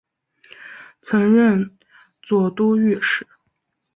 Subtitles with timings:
[1.01, 1.77] 曾任
[2.23, 3.27] 左都御史。